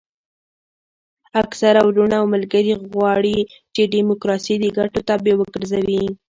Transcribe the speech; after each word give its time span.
اکثره 1.43 1.81
وروڼه 1.85 2.15
او 2.21 2.25
ملګري 2.35 2.73
غواړي 2.91 3.37
چې 3.75 3.89
ډیموکراسي 3.93 4.55
د 4.59 4.65
ګټو 4.77 4.99
تابع 5.07 5.33
وګرځوي. 5.37 6.03